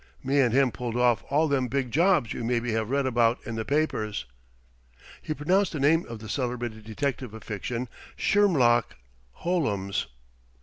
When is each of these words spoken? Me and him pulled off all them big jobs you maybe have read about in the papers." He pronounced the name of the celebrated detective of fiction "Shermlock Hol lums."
Me 0.23 0.39
and 0.39 0.51
him 0.51 0.71
pulled 0.71 0.97
off 0.97 1.23
all 1.29 1.47
them 1.47 1.67
big 1.67 1.91
jobs 1.91 2.33
you 2.33 2.43
maybe 2.43 2.71
have 2.71 2.89
read 2.89 3.05
about 3.05 3.37
in 3.45 3.53
the 3.53 3.63
papers." 3.63 4.25
He 5.21 5.35
pronounced 5.35 5.73
the 5.73 5.79
name 5.79 6.07
of 6.07 6.17
the 6.17 6.27
celebrated 6.27 6.83
detective 6.85 7.35
of 7.35 7.43
fiction 7.43 7.87
"Shermlock 8.17 8.95
Hol 9.43 9.61
lums." 9.61 10.07